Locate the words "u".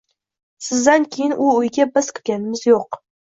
1.43-1.51